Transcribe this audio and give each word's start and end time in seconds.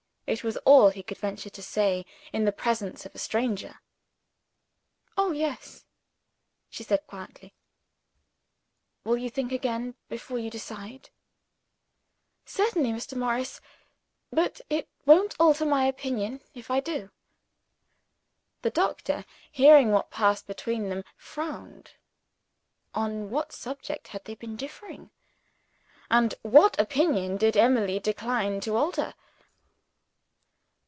It 0.27 0.45
was 0.45 0.55
all 0.59 0.91
he 0.91 1.03
could 1.03 1.17
venture 1.17 1.49
to 1.49 1.61
say, 1.61 2.05
in 2.31 2.45
the 2.45 2.53
presence 2.53 3.05
of 3.05 3.13
a 3.13 3.19
stranger. 3.19 3.81
"Oh, 5.17 5.33
yes!" 5.33 5.83
she 6.69 6.83
said 6.85 7.05
quietly. 7.05 7.53
"Will 9.03 9.17
you 9.17 9.29
think 9.29 9.51
again, 9.51 9.95
before 10.07 10.39
you 10.39 10.49
decide?" 10.49 11.09
"Certainly, 12.45 12.93
Mr. 12.93 13.13
Morris. 13.17 13.59
But 14.31 14.61
it 14.69 14.87
won't 15.05 15.35
alter 15.37 15.65
my 15.65 15.83
opinion, 15.83 16.39
if 16.53 16.71
I 16.71 16.79
do." 16.79 17.09
The 18.61 18.71
doctor, 18.71 19.25
hearing 19.51 19.91
what 19.91 20.11
passed 20.11 20.47
between 20.47 20.87
them, 20.87 21.03
frowned. 21.17 21.91
On 22.95 23.29
what 23.31 23.51
subject 23.51 24.07
had 24.07 24.23
they 24.23 24.35
been 24.35 24.55
differing? 24.55 25.11
And 26.09 26.35
what 26.41 26.79
opinion 26.79 27.35
did 27.35 27.57
Emily 27.57 27.99
decline 27.99 28.61
to 28.61 28.77
alter? 28.77 29.13